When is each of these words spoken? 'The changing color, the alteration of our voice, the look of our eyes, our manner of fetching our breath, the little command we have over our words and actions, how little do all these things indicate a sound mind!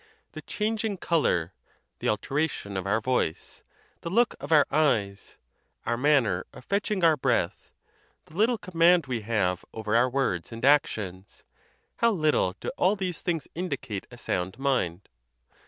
'The 0.31 0.41
changing 0.41 0.97
color, 0.97 1.53
the 1.99 2.09
alteration 2.09 2.75
of 2.75 2.87
our 2.87 2.99
voice, 2.99 3.61
the 4.01 4.09
look 4.09 4.33
of 4.39 4.51
our 4.51 4.65
eyes, 4.71 5.37
our 5.85 5.95
manner 5.95 6.43
of 6.53 6.65
fetching 6.65 7.03
our 7.03 7.15
breath, 7.15 7.69
the 8.25 8.33
little 8.33 8.57
command 8.57 9.05
we 9.05 9.21
have 9.21 9.63
over 9.75 9.95
our 9.95 10.09
words 10.09 10.51
and 10.51 10.65
actions, 10.65 11.43
how 11.97 12.09
little 12.09 12.55
do 12.59 12.69
all 12.79 12.95
these 12.95 13.21
things 13.21 13.47
indicate 13.53 14.07
a 14.09 14.17
sound 14.17 14.57
mind! 14.57 15.07